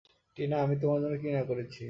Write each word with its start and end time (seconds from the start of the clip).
টিনা, 0.37 0.57
আমি 0.61 0.75
তোমার 0.81 0.99
জন্য 1.03 1.15
কি 1.21 1.29
না 1.31 1.41
করেছি। 1.43 1.79